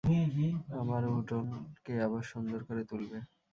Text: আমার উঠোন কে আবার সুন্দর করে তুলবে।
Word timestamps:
আমার 0.79 1.03
উঠোন 1.11 1.45
কে 1.83 1.93
আবার 2.05 2.23
সুন্দর 2.31 2.59
করে 2.67 2.83
তুলবে। 2.89 3.17